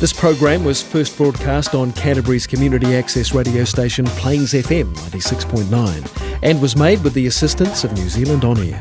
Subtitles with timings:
[0.00, 6.62] This program was first broadcast on Canterbury's community access radio station Plains FM 96.9 and
[6.62, 8.80] was made with the assistance of New Zealand On Air.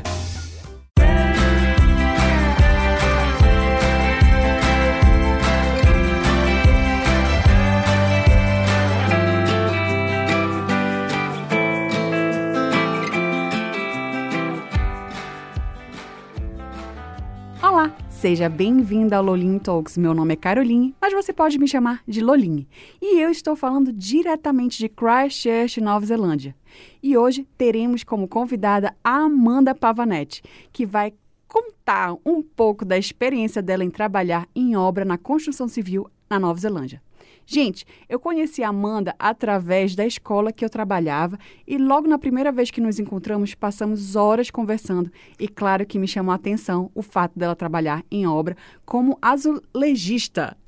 [18.27, 19.97] Seja bem-vinda ao Lolinho Talks.
[19.97, 22.67] Meu nome é Caroline, mas você pode me chamar de Lolinho.
[23.01, 26.53] E eu estou falando diretamente de Christchurch, Nova Zelândia.
[27.01, 30.43] E hoje teremos como convidada a Amanda Pavanetti,
[30.73, 31.13] que vai
[31.47, 36.59] contar um pouco da experiência dela em trabalhar em obra na construção civil na Nova
[36.59, 37.01] Zelândia.
[37.49, 42.51] Gente, eu conheci a Amanda através da escola que eu trabalhava e logo na primeira
[42.51, 47.01] vez que nos encontramos passamos horas conversando e claro que me chamou a atenção o
[47.01, 50.57] fato dela trabalhar em obra como azulejista.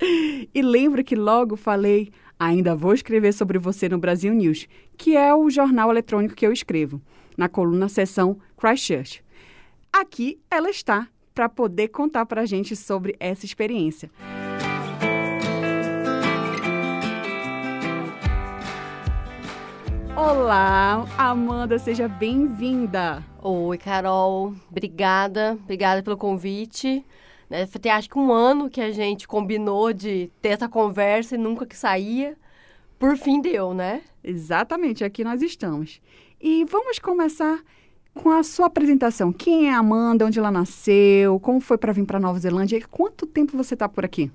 [0.54, 5.34] E lembro que logo falei, ainda vou escrever sobre você no Brasil News, que é
[5.34, 7.00] o jornal eletrônico que eu escrevo,
[7.36, 9.22] na coluna seção Christchurch.
[9.92, 14.10] Aqui ela está para poder contar para a gente sobre essa experiência.
[20.22, 23.24] Olá, Amanda, seja bem-vinda.
[23.42, 24.54] Oi, Carol.
[24.70, 25.56] Obrigada.
[25.64, 27.02] Obrigada pelo convite.
[27.48, 31.38] Né, tem acho que um ano que a gente combinou de ter essa conversa e
[31.38, 32.36] nunca que saía.
[32.98, 34.02] Por fim deu, né?
[34.22, 36.02] Exatamente, aqui nós estamos.
[36.38, 37.58] E vamos começar
[38.12, 39.32] com a sua apresentação.
[39.32, 40.26] Quem é a Amanda?
[40.26, 41.40] Onde ela nasceu?
[41.40, 42.76] Como foi para vir para Nova Zelândia?
[42.76, 44.30] E quanto tempo você está por aqui?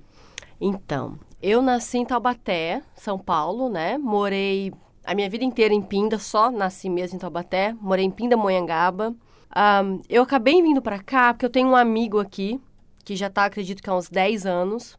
[0.60, 3.96] Então, eu nasci em Taubaté, São Paulo, né?
[3.96, 4.72] Morei
[5.06, 7.74] a minha vida inteira em Pinda, só nasci mesmo em Taubaté.
[7.80, 9.14] Morei em Pinda, Monhangaba.
[9.56, 12.60] Um, eu acabei vindo para cá porque eu tenho um amigo aqui,
[13.04, 14.98] que já tá, acredito que há uns 10 anos.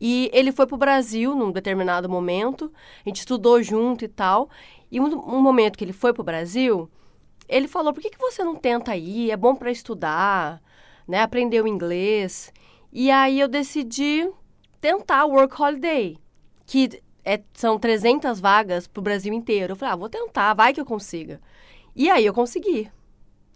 [0.00, 2.72] E ele foi pro Brasil num determinado momento.
[3.04, 4.48] A gente estudou junto e tal.
[4.90, 6.90] E um, um momento que ele foi pro Brasil,
[7.46, 9.30] ele falou: por que, que você não tenta ir?
[9.30, 10.62] É bom para estudar,
[11.06, 11.20] né?
[11.20, 12.50] Aprender o inglês.
[12.90, 14.28] E aí eu decidi
[14.80, 16.16] tentar o Work Holiday,
[16.64, 19.72] que é, são 300 vagas pro Brasil inteiro.
[19.72, 21.40] Eu falei, ah, vou tentar, vai que eu consiga.
[21.94, 22.90] E aí eu consegui.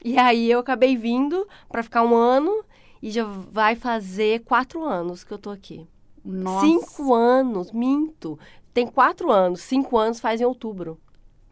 [0.04, 2.64] E aí eu acabei vindo para ficar um ano
[3.02, 5.88] e já vai fazer quatro anos que eu tô aqui.
[6.24, 6.66] Nossa.
[6.66, 8.38] Cinco anos, minto.
[8.72, 11.00] Tem quatro anos, cinco anos faz em outubro.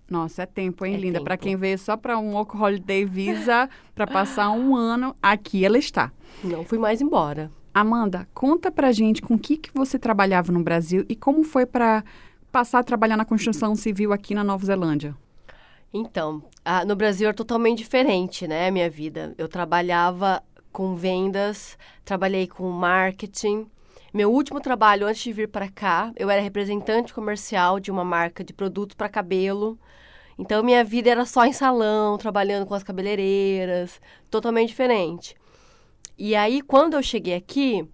[0.09, 1.25] Nossa, é tempo, hein, É linda?
[1.25, 5.79] Para quem veio só para um Work Holiday Visa para passar um ano, aqui ela
[5.79, 6.13] está.
[6.45, 7.51] Não fui mais embora.
[7.75, 11.65] Amanda, conta pra gente com o que, que você trabalhava no Brasil e como foi
[11.65, 12.05] para
[12.51, 15.17] passar a trabalhar na construção civil aqui na Nova Zelândia.
[15.93, 19.35] Então, ah, no Brasil é totalmente diferente, né, a minha vida.
[19.39, 23.67] Eu trabalhava com vendas, trabalhei com marketing.
[24.13, 28.45] Meu último trabalho antes de vir para cá, eu era representante comercial de uma marca
[28.45, 29.79] de produto para cabelo.
[30.39, 34.01] Então, minha vida era só em salão, trabalhando com as cabeleireiras,
[34.31, 35.35] totalmente diferente.
[36.17, 37.89] E aí, quando eu cheguei aqui,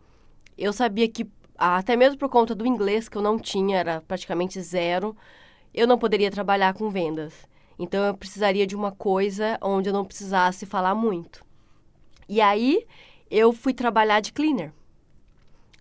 [0.56, 4.60] eu sabia que, até mesmo por conta do inglês que eu não tinha, era praticamente
[4.60, 5.16] zero,
[5.72, 7.46] eu não poderia trabalhar com vendas.
[7.78, 11.44] Então eu precisaria de uma coisa onde eu não precisasse falar muito.
[12.28, 12.84] E aí
[13.30, 14.72] eu fui trabalhar de cleaner.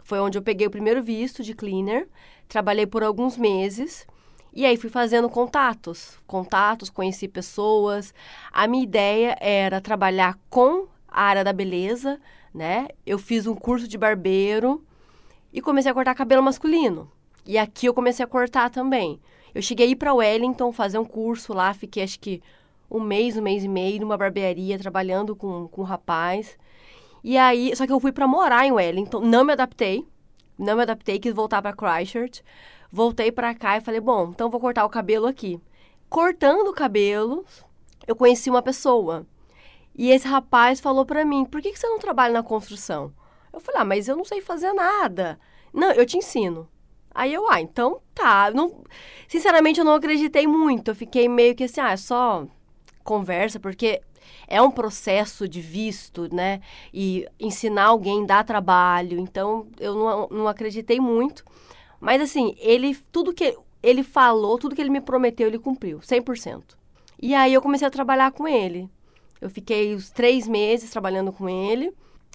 [0.04, 2.08] Foi onde eu peguei o primeiro visto de cleaner,
[2.48, 4.06] trabalhei por alguns meses
[4.54, 8.14] e aí fui fazendo contatos, contatos, conheci pessoas.
[8.52, 10.88] A minha ideia era trabalhar com
[11.20, 12.20] área da beleza,
[12.54, 12.88] né?
[13.06, 14.84] Eu fiz um curso de barbeiro
[15.52, 17.12] e comecei a cortar cabelo masculino.
[17.46, 19.20] E aqui eu comecei a cortar também.
[19.56, 22.42] Eu cheguei a ir para Wellington fazer um curso lá, fiquei acho que
[22.90, 26.58] um mês, um mês e meio numa barbearia trabalhando com, com um rapaz.
[27.24, 30.06] E aí, só que eu fui para morar em Wellington, não me adaptei,
[30.58, 32.44] não me adaptei, quis voltar para Christchurch.
[32.92, 35.60] Voltei para cá e falei, bom, então vou cortar o cabelo aqui.
[36.10, 37.46] Cortando o cabelo,
[38.08, 39.26] eu conheci uma pessoa.
[39.98, 43.12] E esse rapaz falou para mim, por que, que você não trabalha na construção?
[43.52, 45.40] Eu falei, ah, mas eu não sei fazer nada.
[45.74, 46.70] Não, eu te ensino.
[47.14, 48.52] Aí eu, ah, então tá.
[48.52, 48.84] Não,
[49.28, 50.92] sinceramente, eu não acreditei muito.
[50.92, 52.46] Eu fiquei meio que assim, ah, é só
[53.04, 54.02] conversa, porque
[54.48, 56.62] é um processo de visto, né?
[56.94, 59.20] E ensinar alguém dá trabalho.
[59.20, 61.44] Então, eu não, não acreditei muito.
[62.00, 66.76] Mas assim, ele, tudo que ele falou, tudo que ele me prometeu, ele cumpriu, 100%.
[67.20, 68.90] E aí eu comecei a trabalhar com ele.
[69.42, 71.92] Eu fiquei os três meses trabalhando com ele.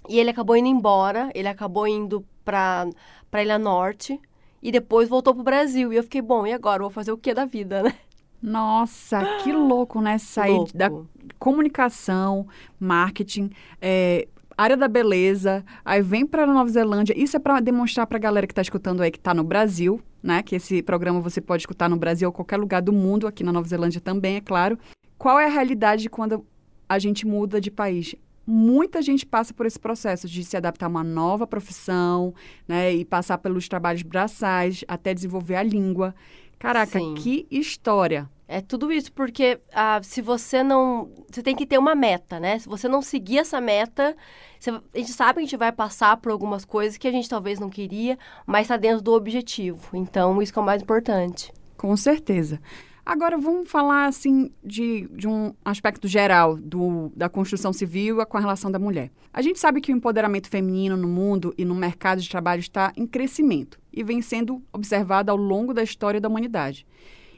[0.09, 1.31] E ele acabou indo embora.
[1.35, 2.89] Ele acabou indo para
[3.31, 4.21] para Ilha Norte.
[4.63, 5.93] E depois voltou pro Brasil.
[5.93, 6.83] E eu fiquei, bom, e agora?
[6.83, 7.95] Vou fazer o que da vida, né?
[8.43, 10.19] Nossa, que louco, né?
[10.19, 10.77] Sair Louco.
[10.77, 10.91] da
[11.39, 12.47] comunicação,
[12.79, 13.51] marketing,
[13.81, 14.27] é,
[14.57, 17.15] área da beleza, aí vem para a Nova Zelândia.
[17.17, 20.01] Isso é para demonstrar para a galera que está escutando aí que está no Brasil,
[20.23, 20.43] né?
[20.43, 23.53] Que esse programa você pode escutar no Brasil ou qualquer lugar do mundo, aqui na
[23.53, 24.79] Nova Zelândia também, é claro.
[25.17, 26.45] Qual é a realidade quando
[26.93, 28.15] a gente muda de país?
[28.47, 32.35] Muita gente passa por esse processo de se adaptar a uma nova profissão,
[32.67, 32.93] né?
[32.93, 36.15] E passar pelos trabalhos braçais, até desenvolver a língua.
[36.59, 37.15] Caraca, Sim.
[37.15, 38.29] que história!
[38.49, 41.09] É tudo isso, porque ah, se você não.
[41.31, 42.59] Você tem que ter uma meta, né?
[42.59, 44.15] Se você não seguir essa meta,
[44.61, 47.29] você- a gente sabe que a gente vai passar por algumas coisas que a gente
[47.29, 49.97] talvez não queria, mas está dentro do objetivo.
[49.97, 51.51] Então, isso que é o mais importante.
[51.79, 52.61] Com certeza.
[53.05, 58.41] Agora vamos falar assim de, de um aspecto geral do, da construção civil com a
[58.41, 59.11] relação da mulher.
[59.33, 62.93] A gente sabe que o empoderamento feminino no mundo e no mercado de trabalho está
[62.97, 66.87] em crescimento e vem sendo observado ao longo da história da humanidade.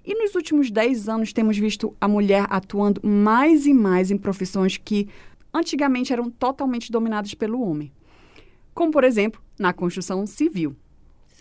[0.04, 4.76] E nos últimos 10 anos temos visto a mulher atuando mais e mais em profissões
[4.76, 5.08] que
[5.52, 7.90] antigamente eram totalmente dominadas pelo homem.
[8.74, 10.76] Como, por exemplo, na construção civil.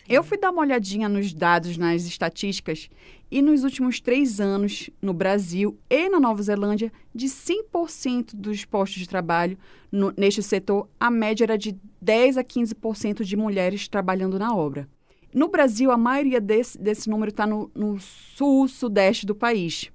[0.08, 2.90] Eu fui dar uma olhadinha nos dados, nas estatísticas,
[3.34, 9.00] e nos últimos três anos, no Brasil e na Nova Zelândia, de 100% dos postos
[9.00, 9.58] de trabalho
[9.92, 14.88] no- neste setor, a média era de 10 a 15% de mulheres trabalhando na obra.
[15.34, 19.92] No Brasil, a maioria desse, desse número está no, no sul, sudeste do país.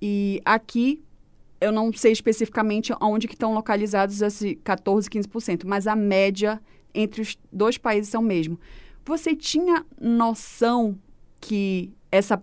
[0.00, 1.02] E aqui,
[1.60, 6.62] eu não sei especificamente onde que estão localizados esses 14, 15%, mas a média
[6.94, 8.56] entre os dois países é o mesmo.
[9.04, 10.96] Você tinha noção
[11.40, 12.40] que essa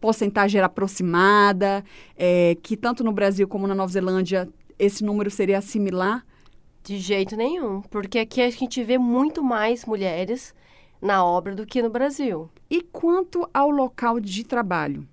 [0.00, 1.84] porcentagem era aproximada,
[2.16, 4.48] é, que tanto no Brasil como na Nova Zelândia
[4.78, 6.24] esse número seria similar?
[6.82, 10.54] De jeito nenhum, porque aqui a gente vê muito mais mulheres
[11.00, 12.48] na obra do que no Brasil.
[12.70, 15.06] E quanto ao local de trabalho?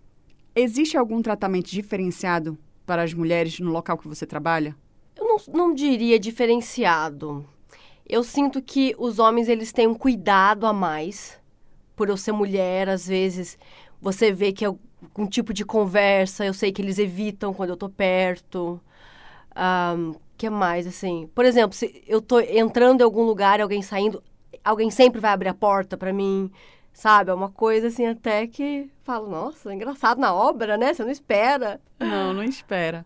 [0.55, 4.75] Existe algum tratamento diferenciado para as mulheres no local que você trabalha?
[5.17, 7.45] Eu não, não diria diferenciado.
[8.07, 11.39] Eu sinto que os homens eles têm um cuidado a mais
[11.95, 12.87] por eu ser mulher.
[12.87, 13.57] Às vezes
[14.05, 17.75] você vê que é algum tipo de conversa, eu sei que eles evitam quando eu
[17.75, 18.79] tô perto.
[19.55, 21.27] O que mais, assim?
[21.33, 24.21] Por exemplo, se eu tô entrando em algum lugar alguém saindo,
[24.63, 26.51] alguém sempre vai abrir a porta pra mim,
[26.93, 27.31] sabe?
[27.31, 30.93] É uma coisa assim até que falo, nossa, é engraçado na obra, né?
[30.93, 31.81] Você não espera.
[31.99, 33.03] Não, não espera.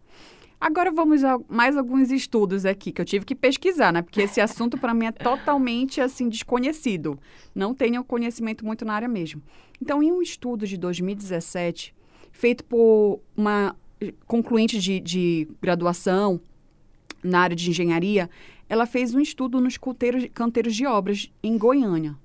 [0.61, 4.01] Agora vamos a mais alguns estudos aqui que eu tive que pesquisar, né?
[4.01, 7.17] Porque esse assunto para mim é totalmente assim desconhecido.
[7.55, 9.41] Não tenho conhecimento muito na área mesmo.
[9.81, 11.95] Então, em um estudo de 2017,
[12.33, 13.73] feito por uma
[14.27, 16.41] concluinte de, de graduação
[17.23, 18.29] na área de engenharia,
[18.67, 22.17] ela fez um estudo nos canteiros, canteiros de obras em Goiânia.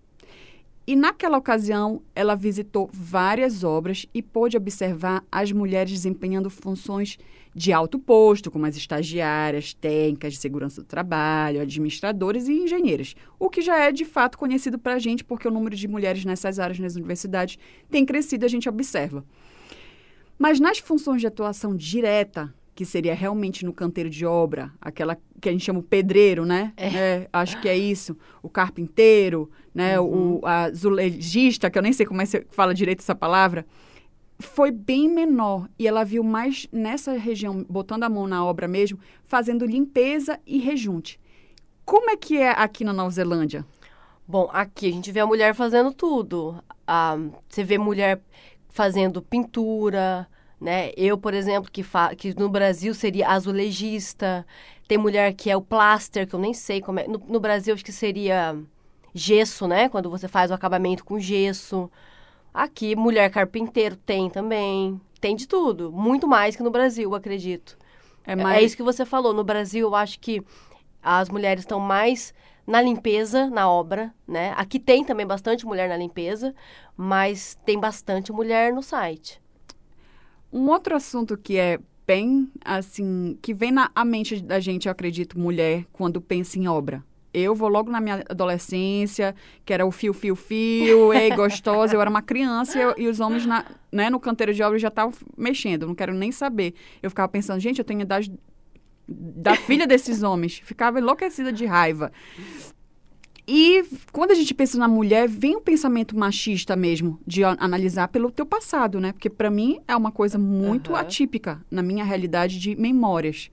[0.86, 7.16] E naquela ocasião, ela visitou várias obras e pôde observar as mulheres desempenhando funções
[7.54, 13.48] de alto posto, como as estagiárias, técnicas de segurança do trabalho, administradoras e engenheiras, o
[13.48, 16.58] que já é de fato conhecido para a gente, porque o número de mulheres nessas
[16.58, 17.56] áreas nas universidades
[17.88, 19.24] tem crescido, a gente observa.
[20.36, 25.48] Mas nas funções de atuação direta, que seria realmente no canteiro de obra, aquela que
[25.48, 26.72] a gente chama o pedreiro, né?
[26.76, 27.28] É.
[27.32, 28.16] acho que é isso.
[28.42, 30.00] O carpinteiro, né?
[30.00, 30.40] Uhum.
[30.42, 33.64] O azulejista, que eu nem sei como é que fala direito essa palavra,
[34.38, 35.68] foi bem menor.
[35.78, 40.58] E ela viu mais nessa região, botando a mão na obra mesmo, fazendo limpeza e
[40.58, 41.20] rejunte.
[41.84, 43.64] Como é que é aqui na Nova Zelândia?
[44.26, 46.62] Bom, aqui a gente vê a mulher fazendo tudo.
[46.86, 47.16] Ah,
[47.48, 48.22] você vê mulher
[48.70, 50.26] fazendo pintura,
[50.60, 50.92] né?
[50.96, 51.84] Eu, por exemplo, que,
[52.16, 54.46] que no Brasil seria azulejista.
[54.88, 57.06] Tem mulher que é o plaster, que eu nem sei como é.
[57.06, 58.56] No, no, Brasil, acho que seria
[59.14, 59.88] gesso, né?
[59.90, 61.90] Quando você faz o acabamento com gesso.
[62.54, 65.00] Aqui, mulher carpinteiro tem também.
[65.20, 65.90] Tem de tudo.
[65.90, 67.76] Muito mais que no Brasil, acredito.
[68.24, 68.58] É, mais...
[68.58, 69.34] é isso que você falou.
[69.34, 70.40] No Brasil, eu acho que
[71.02, 72.32] as mulheres estão mais
[72.64, 74.54] na limpeza, na obra, né?
[74.56, 76.54] Aqui tem também bastante mulher na limpeza,
[76.96, 79.42] mas tem bastante mulher no site.
[80.52, 85.38] Um outro assunto que é bem, assim, que vem na mente da gente, eu acredito,
[85.38, 87.04] mulher, quando pensa em obra.
[87.34, 91.94] Eu vou logo na minha adolescência, que era o fio, fio, fio, ei, gostosa.
[91.94, 94.78] Eu era uma criança e, eu, e os homens na, né, no canteiro de obra
[94.78, 95.86] já estavam mexendo.
[95.86, 96.74] Não quero nem saber.
[97.02, 98.32] Eu ficava pensando, gente, eu tenho idade
[99.08, 100.62] da filha desses homens.
[100.64, 102.12] Ficava enlouquecida de raiva.
[103.46, 108.30] E quando a gente pensa na mulher, vem um pensamento machista mesmo, de analisar pelo
[108.30, 109.12] teu passado, né?
[109.12, 110.96] Porque para mim é uma coisa muito uhum.
[110.96, 113.50] atípica na minha realidade de memórias.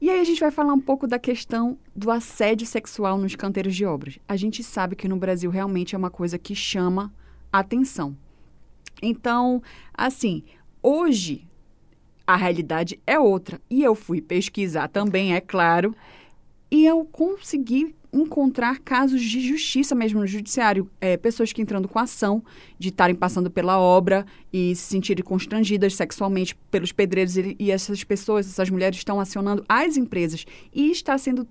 [0.00, 3.74] E aí a gente vai falar um pouco da questão do assédio sexual nos canteiros
[3.74, 4.18] de obras.
[4.28, 7.12] A gente sabe que no Brasil realmente é uma coisa que chama
[7.52, 8.16] atenção.
[9.02, 9.60] Então,
[9.92, 10.44] assim,
[10.80, 11.48] hoje
[12.24, 13.60] a realidade é outra.
[13.68, 15.94] E eu fui pesquisar também, é claro.
[16.70, 20.90] E eu consegui encontrar casos de justiça mesmo no judiciário.
[21.00, 22.42] É, pessoas que entrando com ação
[22.78, 28.02] de estarem passando pela obra e se sentirem constrangidas sexualmente pelos pedreiros e, e essas
[28.04, 31.46] pessoas, essas mulheres estão acionando as empresas e está sendo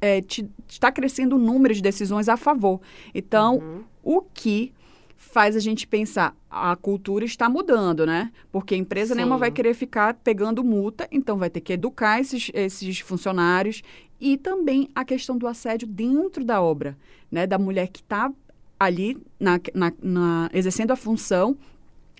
[0.00, 2.80] é, te, está crescendo o número de decisões a favor.
[3.14, 3.84] Então, uhum.
[4.02, 4.72] o que
[5.16, 8.30] faz a gente pensar, a cultura está mudando, né?
[8.52, 9.18] Porque a empresa Sim.
[9.18, 13.82] nenhuma vai querer ficar pegando multa, então vai ter que educar esses, esses funcionários
[14.24, 16.96] e também a questão do assédio dentro da obra,
[17.30, 17.46] né?
[17.46, 18.32] Da mulher que está
[18.80, 21.54] ali na, na, na, exercendo a função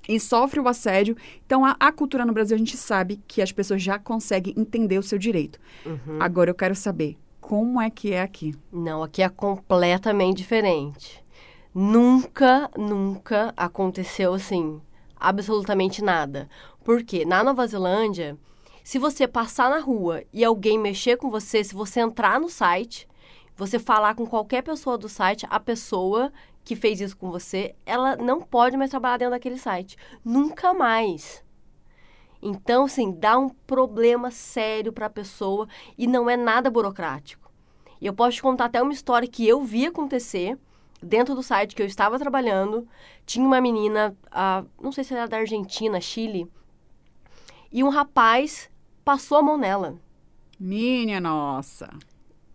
[0.07, 1.17] e sofre o assédio.
[1.47, 4.99] Então, a, a, cultura no Brasil, a gente sabe que as pessoas já conseguem entender
[4.99, 5.59] o seu direito.
[5.87, 6.19] Uhum.
[6.21, 8.55] Agora, eu quero saber, como é que é aqui?
[8.71, 11.25] Não, aqui é completamente diferente.
[11.75, 14.79] Nunca, nunca aconteceu assim,
[15.19, 16.51] absolutamente nada.
[16.85, 18.37] Porque na Nova Zelândia,
[18.85, 23.09] se você passar na rua e alguém mexer com você, se você entrar no site,
[23.57, 26.31] você falar com qualquer pessoa do site, a pessoa
[26.63, 29.97] que fez isso com você, ela não pode mais trabalhar dentro daquele site.
[30.23, 31.43] Nunca mais.
[32.43, 37.51] Então, assim, dá um problema sério para a pessoa e não é nada burocrático.
[38.03, 40.59] E eu posso te contar até uma história que eu vi acontecer
[41.03, 42.87] dentro do site que eu estava trabalhando,
[43.25, 46.51] tinha uma menina, uh, não sei se era da Argentina, Chile,
[47.73, 48.71] e um rapaz
[49.05, 49.97] passou a mão nela.
[50.59, 51.91] Minha nossa!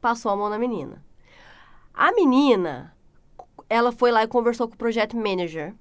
[0.02, 1.04] Passou a mão na menina.
[1.94, 2.96] A menina,
[3.70, 5.76] ela foi lá e conversou com o project manager.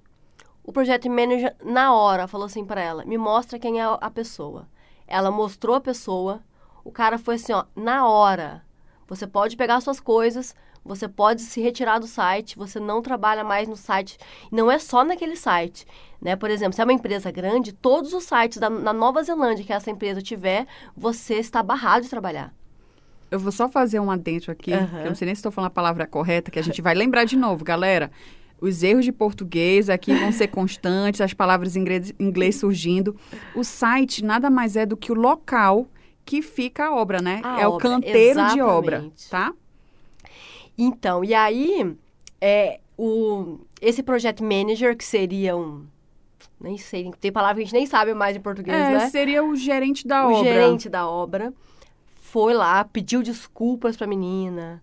[0.65, 4.69] O project manager, na hora, falou assim para ela: me mostra quem é a pessoa.
[5.07, 6.43] Ela mostrou a pessoa.
[6.85, 8.65] O cara foi assim: ó, na hora.
[9.07, 10.55] Você pode pegar suas coisas,
[10.89, 14.17] você pode se retirar do site, você não trabalha mais no site.
[14.51, 15.87] Não é só naquele site.
[16.21, 16.35] Né?
[16.35, 19.73] Por exemplo, se é uma empresa grande, todos os sites da, na Nova Zelândia que
[19.73, 20.67] essa empresa tiver,
[20.97, 22.55] você está barrado de trabalhar.
[23.31, 24.87] Eu vou só fazer um adentro aqui, uhum.
[24.87, 26.95] que eu não sei nem se estou falando a palavra correta, que a gente vai
[26.95, 28.11] lembrar de novo, galera.
[28.59, 33.15] Os erros de português aqui vão ser constantes, as palavras em inglês, inglês surgindo.
[33.55, 35.87] O site nada mais é do que o local
[36.25, 37.43] que fica a obra, né?
[37.45, 38.55] A é obra, o canteiro exatamente.
[38.55, 39.53] de obra, tá?
[40.79, 41.97] Então, e aí,
[42.41, 45.85] é, o, esse project manager, que seria um.
[46.61, 49.11] Nem sei, tem palavra que a gente nem sabe mais em português, é, né?
[49.11, 50.41] Seria o gerente da o obra.
[50.41, 51.53] O gerente da obra
[52.21, 54.83] foi lá, pediu desculpas pra menina.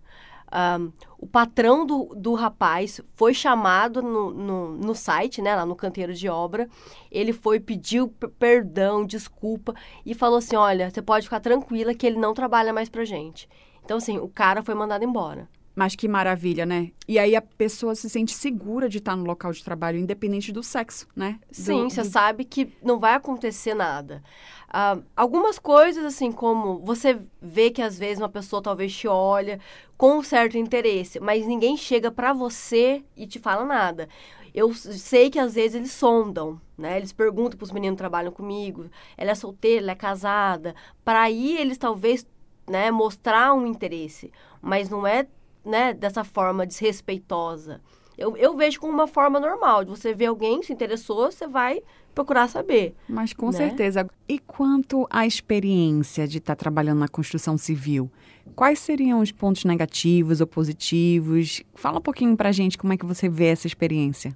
[0.78, 5.74] Um, o patrão do, do rapaz foi chamado no, no, no, site, né, lá no
[5.74, 6.68] canteiro de obra.
[7.10, 9.74] Ele foi, pediu perdão, desculpa
[10.04, 13.48] e falou assim: Olha, você pode ficar tranquila que ele não trabalha mais pra gente.
[13.84, 15.48] Então, assim, o cara foi mandado embora.
[15.76, 16.90] Mas que maravilha, né?
[17.06, 20.62] E aí a pessoa se sente segura de estar no local de trabalho, independente do
[20.62, 21.38] sexo, né?
[21.50, 22.08] Sim, você do...
[22.08, 24.22] sabe que não vai acontecer nada.
[24.68, 29.60] Uh, algumas coisas, assim, como você vê que às vezes uma pessoa talvez te olha
[29.98, 34.08] com um certo interesse, mas ninguém chega para você e te fala nada.
[34.54, 36.96] Eu sei que às vezes eles sondam, né?
[36.96, 41.20] Eles perguntam para os meninos que trabalham comigo, ela é solteira, ela é casada, para
[41.20, 42.26] aí eles talvez,
[42.66, 45.26] né, mostrar um interesse, mas não é
[45.66, 47.80] né, dessa forma desrespeitosa.
[48.16, 49.84] Eu, eu vejo como uma forma normal.
[49.84, 51.82] De você ver alguém se interessou, você vai
[52.14, 52.94] procurar saber.
[53.06, 53.52] Mas com né?
[53.52, 54.08] certeza.
[54.26, 58.10] E quanto à experiência de estar tá trabalhando na construção civil?
[58.54, 61.62] Quais seriam os pontos negativos ou positivos?
[61.74, 64.34] Fala um pouquinho pra gente como é que você vê essa experiência.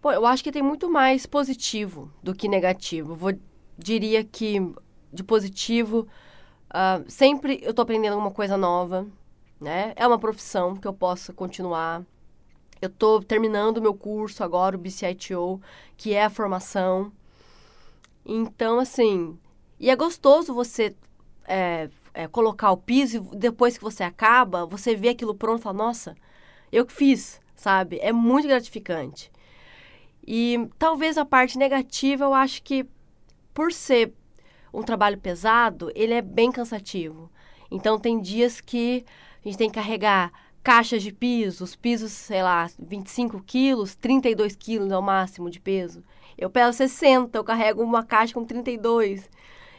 [0.00, 3.14] Pô, eu acho que tem muito mais positivo do que negativo.
[3.14, 3.32] Vou,
[3.78, 4.58] diria que
[5.12, 6.08] de positivo,
[6.70, 9.06] uh, sempre eu tô aprendendo alguma coisa nova
[9.62, 9.92] né?
[9.96, 12.02] É uma profissão que eu posso continuar.
[12.80, 15.60] Eu estou terminando o meu curso agora, o BCITO,
[15.96, 17.12] que é a formação.
[18.26, 19.38] Então, assim,
[19.78, 20.94] e é gostoso você
[21.46, 25.62] é, é, colocar o piso e depois que você acaba, você vê aquilo pronto e
[25.62, 26.16] fala, nossa,
[26.70, 27.98] eu que fiz, sabe?
[28.00, 29.30] É muito gratificante.
[30.26, 32.86] E talvez a parte negativa, eu acho que
[33.54, 34.12] por ser
[34.72, 37.30] um trabalho pesado, ele é bem cansativo.
[37.70, 39.04] Então, tem dias que
[39.44, 40.32] a gente tem que carregar
[40.62, 46.04] caixas de pisos, pisos, sei lá, 25 quilos, 32 quilos é o máximo de peso.
[46.38, 49.28] Eu peso 60, eu carrego uma caixa com 32.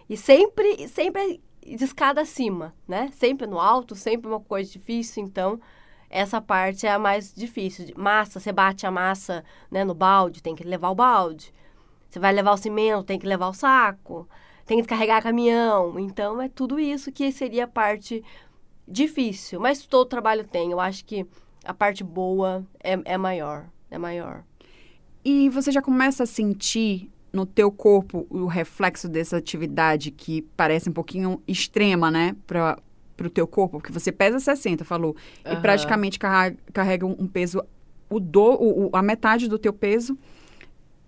[0.10, 3.10] E sempre, sempre de escada acima, né?
[3.14, 5.60] Sempre no alto, sempre uma coisa difícil, então
[6.10, 7.88] essa parte é a mais difícil.
[7.96, 11.54] Massa, você bate a massa né, no balde, tem que levar o balde.
[12.10, 14.28] Você vai levar o cimento, tem que levar o saco.
[14.66, 15.98] Tem que carregar caminhão.
[16.00, 18.24] Então, é tudo isso que seria a parte
[18.88, 20.72] difícil, mas todo trabalho tem.
[20.72, 21.26] Eu acho que
[21.64, 24.44] a parte boa é, é maior, é maior.
[25.24, 30.90] E você já começa a sentir no teu corpo o reflexo dessa atividade que parece
[30.90, 32.78] um pouquinho extrema, né, para
[33.16, 33.78] pro teu corpo?
[33.80, 35.62] Porque você pesa 60, falou, e Aham.
[35.62, 37.64] praticamente carrega, carrega um, peso,
[38.10, 40.18] o do, o, o- a metade do teu peso.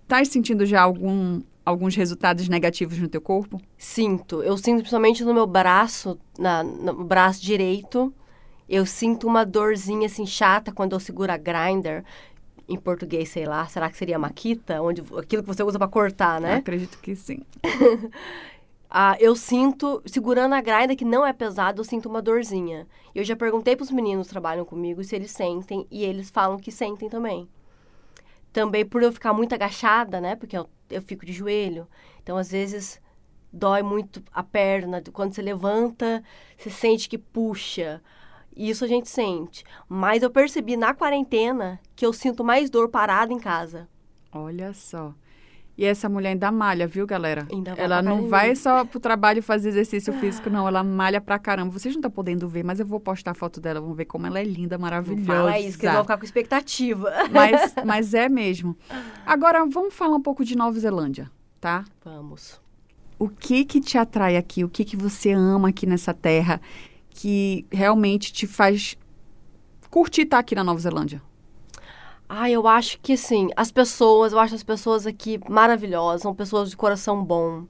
[0.07, 3.59] Tá sentindo já algum, alguns resultados negativos no teu corpo?
[3.77, 4.43] Sinto.
[4.43, 8.13] Eu sinto principalmente no meu braço, na, no braço direito.
[8.69, 12.03] Eu sinto uma dorzinha assim chata quando eu seguro a grinder.
[12.67, 14.81] Em português, sei lá, será que seria maquita?
[14.81, 16.55] Onde, aquilo que você usa pra cortar, né?
[16.55, 17.39] Acredito que sim.
[18.97, 22.87] Ah, eu sinto, segurando a grinder, que não é pesado, eu sinto uma dorzinha.
[23.13, 26.71] Eu já perguntei pros meninos que trabalham comigo se eles sentem, e eles falam que
[26.71, 27.45] sentem também.
[28.55, 30.33] Também por eu ficar muito agachada, né?
[30.33, 31.89] Porque eu, eu fico de joelho.
[32.23, 33.01] Então, às vezes,
[33.51, 35.03] dói muito a perna.
[35.11, 36.23] Quando você levanta,
[36.57, 38.01] você sente que puxa.
[38.55, 39.65] Isso a gente sente.
[39.89, 43.89] Mas eu percebi na quarentena que eu sinto mais dor parada em casa.
[44.31, 45.13] Olha só.
[45.77, 47.45] E essa mulher ainda malha, viu, galera?
[47.51, 50.65] Ainda ela não vai só pro trabalho fazer exercício físico, não.
[50.65, 51.71] Ela malha pra caramba.
[51.71, 53.81] Vocês não estão podendo ver, mas eu vou postar a foto dela.
[53.81, 55.25] Vão ver como ela é linda, Não maravilhosa.
[55.25, 57.11] fala isso, que eles vão ficar com expectativa.
[57.29, 58.77] mas, mas é mesmo.
[59.25, 61.29] Agora, vamos falar um pouco de Nova Zelândia,
[61.59, 61.83] tá?
[62.05, 62.61] Vamos.
[63.19, 64.63] O que que te atrai aqui?
[64.63, 66.61] O que que você ama aqui nessa terra
[67.09, 68.97] que realmente te faz
[69.89, 71.21] curtir estar aqui na Nova Zelândia?
[72.27, 76.71] Ah, eu acho que assim, as pessoas, eu acho as pessoas aqui maravilhosas, são pessoas
[76.71, 77.65] de coração bom.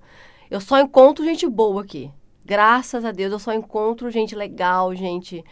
[0.50, 2.12] Eu só encontro gente boa aqui.
[2.46, 5.44] Graças a Deus, eu só encontro gente legal, gente,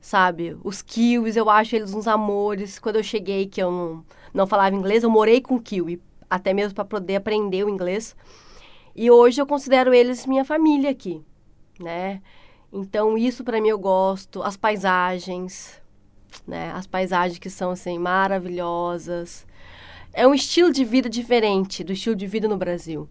[0.00, 0.56] sabe?
[0.62, 2.78] Os kiwis, eu acho eles uns amores.
[2.78, 6.00] Quando eu cheguei, que eu não, não falava inglês, eu morei com kiwi,
[6.30, 8.14] até mesmo para poder aprender o inglês.
[8.94, 11.20] E hoje eu considero eles minha família aqui,
[11.80, 12.22] né?
[12.72, 14.42] Então, isso para mim eu gosto.
[14.42, 15.81] As paisagens,
[16.46, 16.70] né?
[16.72, 19.46] As paisagens que são assim maravilhosas.
[20.12, 23.08] É um estilo de vida diferente do estilo de vida no Brasil.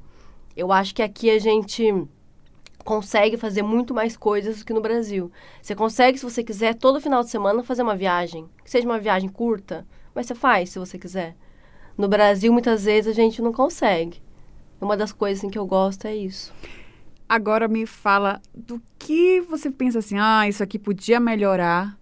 [0.55, 2.07] Eu acho que aqui a gente
[2.83, 5.31] consegue fazer muito mais coisas do que no Brasil.
[5.61, 8.99] Você consegue, se você quiser, todo final de semana fazer uma viagem, que seja uma
[8.99, 11.35] viagem curta, mas você faz se você quiser.
[11.97, 14.21] No Brasil, muitas vezes a gente não consegue.
[14.79, 16.53] Uma das coisas assim, que eu gosto é isso.
[17.29, 21.97] Agora me fala do que você pensa assim, ah, isso aqui podia melhorar.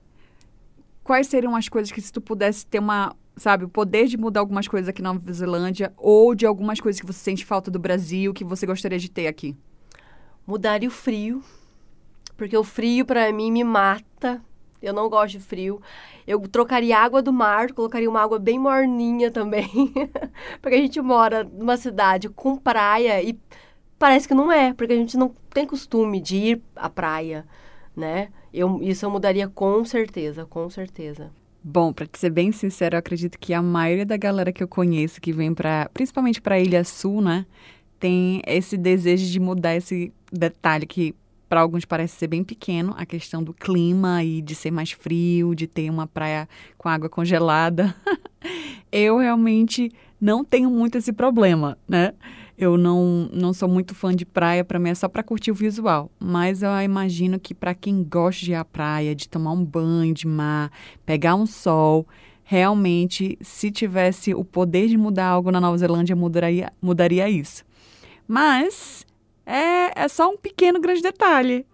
[1.09, 4.41] Quais seriam as coisas que se tu pudesse ter uma, sabe, o poder de mudar
[4.41, 7.79] algumas coisas aqui na Nova Zelândia ou de algumas coisas que você sente falta do
[7.79, 9.57] Brasil que você gostaria de ter aqui?
[10.45, 11.43] Mudaria o frio,
[12.37, 14.39] porque o frio pra mim me mata.
[14.79, 15.81] Eu não gosto de frio.
[16.27, 19.67] Eu trocaria água do mar, colocaria uma água bem morninha também.
[20.61, 23.35] porque a gente mora numa cidade com praia e
[23.97, 27.47] parece que não é, porque a gente não tem costume de ir à praia,
[27.95, 28.29] né?
[28.53, 31.31] Eu, isso eu mudaria com certeza, com certeza.
[31.63, 35.19] Bom, te ser bem sincero, eu acredito que a maioria da galera que eu conheço
[35.19, 37.45] que vem para, principalmente para Ilha Sul, né,
[37.99, 41.13] tem esse desejo de mudar esse detalhe que
[41.49, 45.55] para alguns parece ser bem pequeno, a questão do clima e de ser mais frio,
[45.55, 47.93] de ter uma praia com água congelada.
[48.91, 52.13] eu realmente não tenho muito esse problema, né?
[52.61, 55.55] Eu não, não sou muito fã de praia, para mim é só para curtir o
[55.55, 56.11] visual.
[56.19, 60.13] Mas eu imagino que para quem gosta de ir à praia, de tomar um banho
[60.13, 60.69] de mar,
[61.05, 62.05] pegar um sol,
[62.43, 67.63] realmente, se tivesse o poder de mudar algo na Nova Zelândia, mudaria, mudaria isso.
[68.27, 69.05] Mas
[69.45, 71.65] é, é só um pequeno grande detalhe.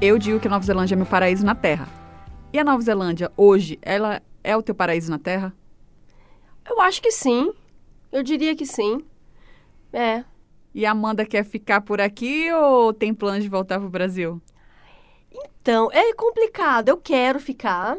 [0.00, 2.05] Eu digo que Nova Zelândia é meu paraíso na Terra.
[2.52, 5.52] E a Nova Zelândia, hoje, ela é o teu paraíso na Terra?
[6.68, 7.52] Eu acho que sim.
[8.10, 9.04] Eu diria que sim.
[9.92, 10.24] É.
[10.74, 14.40] E a Amanda quer ficar por aqui ou tem planos de voltar pro Brasil?
[15.30, 16.88] Então, é complicado.
[16.88, 17.98] Eu quero ficar.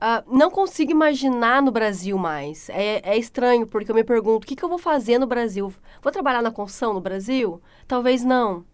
[0.00, 2.70] Ah, não consigo imaginar no Brasil mais.
[2.70, 5.72] É, é estranho, porque eu me pergunto: o que, que eu vou fazer no Brasil?
[6.02, 7.60] Vou trabalhar na construção no Brasil?
[7.86, 8.64] Talvez não.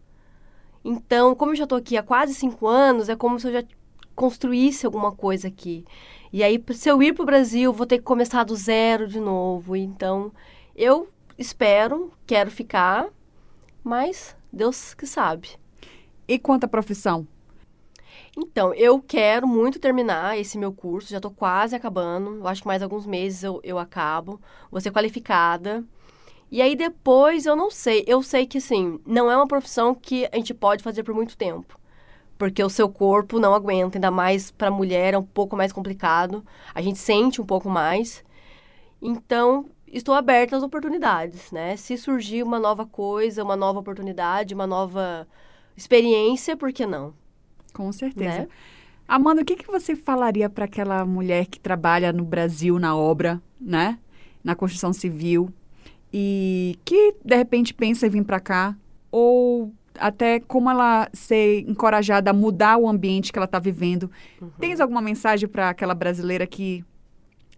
[0.84, 3.64] Então, como eu já estou aqui há quase cinco anos, é como se eu já
[4.16, 5.84] construísse alguma coisa aqui.
[6.32, 9.20] E aí, se eu ir para o Brasil, vou ter que começar do zero de
[9.20, 9.76] novo.
[9.76, 10.32] Então,
[10.74, 13.08] eu espero, quero ficar,
[13.84, 15.50] mas Deus que sabe.
[16.26, 17.26] E quanto à profissão?
[18.36, 22.36] Então, eu quero muito terminar esse meu curso, já estou quase acabando.
[22.36, 24.40] Eu acho que mais alguns meses eu, eu acabo.
[24.70, 25.84] Vou ser qualificada.
[26.50, 28.04] E aí depois eu não sei.
[28.06, 31.36] Eu sei que, assim, não é uma profissão que a gente pode fazer por muito
[31.36, 31.78] tempo.
[32.38, 36.44] Porque o seu corpo não aguenta, ainda mais para mulher é um pouco mais complicado.
[36.74, 38.24] A gente sente um pouco mais.
[39.00, 41.76] Então, estou aberta às oportunidades, né?
[41.76, 45.26] Se surgir uma nova coisa, uma nova oportunidade, uma nova
[45.76, 47.14] experiência, por que não?
[47.72, 48.40] Com certeza.
[48.40, 48.48] Né?
[49.08, 53.40] Amanda, o que, que você falaria para aquela mulher que trabalha no Brasil na obra,
[53.60, 53.98] né?
[54.42, 55.52] Na construção civil
[56.12, 58.76] e que de repente pensa em vir para cá
[59.10, 64.10] ou até como ela ser encorajada a mudar o ambiente que ela está vivendo.
[64.40, 64.50] Uhum.
[64.58, 66.84] Tens alguma mensagem para aquela brasileira que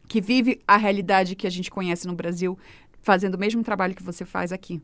[0.09, 2.59] que vive a realidade que a gente conhece no Brasil,
[3.03, 4.83] fazendo o mesmo trabalho que você faz aqui?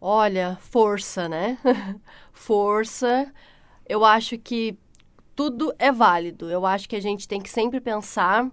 [0.00, 1.56] Olha, força, né?
[2.32, 3.32] força.
[3.88, 4.76] Eu acho que
[5.36, 6.50] tudo é válido.
[6.50, 8.50] Eu acho que a gente tem que sempre pensar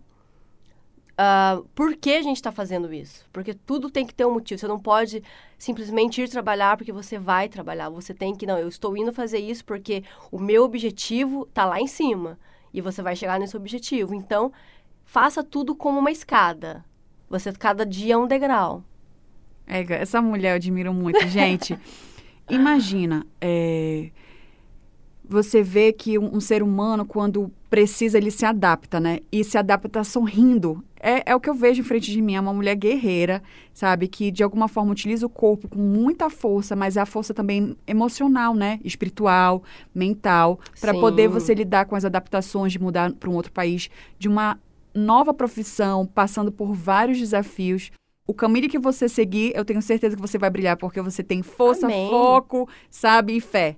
[1.14, 3.26] uh, por que a gente está fazendo isso.
[3.32, 4.60] Porque tudo tem que ter um motivo.
[4.60, 5.24] Você não pode
[5.58, 7.90] simplesmente ir trabalhar porque você vai trabalhar.
[7.90, 11.80] Você tem que, não, eu estou indo fazer isso porque o meu objetivo está lá
[11.80, 12.38] em cima.
[12.74, 14.14] E você vai chegar nesse objetivo.
[14.16, 14.52] Então,
[15.06, 16.84] faça tudo como uma escada.
[17.30, 18.84] Você, cada dia é um degrau.
[19.66, 21.26] É, essa mulher eu admiro muito.
[21.28, 21.78] Gente,
[22.50, 24.10] imagina, é,
[25.28, 29.20] você vê que um, um, ser humano, quando precisa, ele se adapta, né?
[29.32, 30.84] E se adapta sorrindo.
[31.00, 32.36] É, é o que eu vejo em frente de mim.
[32.36, 33.42] É uma mulher guerreira,
[33.74, 34.08] sabe?
[34.08, 37.76] Que de alguma forma utiliza o corpo com muita força, mas é a força também
[37.88, 38.80] emocional, né?
[38.84, 39.64] Espiritual,
[39.96, 44.28] mental, para poder você lidar com as adaptações de mudar para um outro país, de
[44.28, 44.60] uma
[44.94, 47.92] nova profissão, passando por vários desafios.
[48.28, 51.42] O caminho que você seguir, eu tenho certeza que você vai brilhar, porque você tem
[51.42, 52.10] força, Amém.
[52.10, 53.76] foco, sabe, e fé.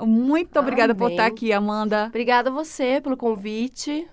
[0.00, 2.06] Muito obrigada por estar aqui, Amanda.
[2.06, 4.06] Obrigada a você pelo convite.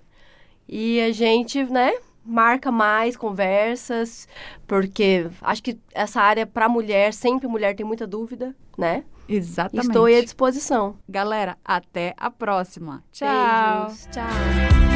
[0.67, 1.91] E a gente, né,
[2.23, 4.27] marca mais conversas,
[4.67, 9.03] porque acho que essa área para mulher, sempre mulher tem muita dúvida, né?
[9.27, 9.87] Exatamente.
[9.87, 10.97] Estou à disposição.
[11.07, 13.03] Galera, até a próxima.
[13.11, 13.85] Tchau.
[13.85, 14.07] Beijos.
[14.11, 14.90] Tchau.